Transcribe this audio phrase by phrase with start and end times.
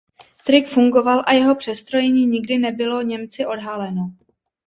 [0.45, 4.11] Trik fungoval a jeho přestrojení nikdy nebylo Němci odhaleno.